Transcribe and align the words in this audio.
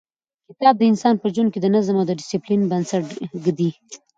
کتاب 0.47 0.75
د 0.77 0.83
انسان 0.91 1.15
په 1.21 1.27
ژوند 1.33 1.49
کې 1.51 1.59
د 1.61 1.67
نظم 1.75 1.95
او 1.99 2.07
ډیسپلین 2.19 2.61
بنسټ 2.71 3.05
ږدي. 3.43 3.71